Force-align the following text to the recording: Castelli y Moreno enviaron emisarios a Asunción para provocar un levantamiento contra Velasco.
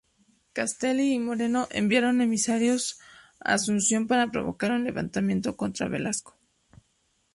Castelli 0.53 1.13
y 1.13 1.19
Moreno 1.19 1.67
enviaron 1.69 2.21
emisarios 2.21 2.99
a 3.39 3.53
Asunción 3.53 4.07
para 4.07 4.31
provocar 4.31 4.71
un 4.71 4.83
levantamiento 4.83 5.55
contra 5.55 5.89
Velasco. 5.89 6.35